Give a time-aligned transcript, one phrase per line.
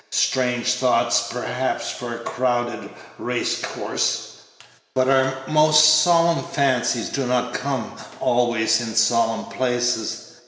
[0.09, 4.31] Strange thoughts, perhaps, for a crowded race course;
[4.95, 10.33] but our most solemn fancies do not come always in solemn places.